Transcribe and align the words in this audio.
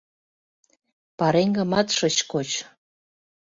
Пареҥгымат 1.17 1.87
шыч 1.97 2.17
коч. 2.31 2.49